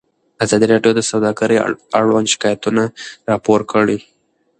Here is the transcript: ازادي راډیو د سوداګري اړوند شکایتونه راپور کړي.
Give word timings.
ازادي 0.43 0.65
راډیو 0.73 0.91
د 0.95 1.01
سوداګري 1.11 1.57
اړوند 1.99 2.27
شکایتونه 2.33 2.83
راپور 3.29 3.61
کړي. 3.71 3.99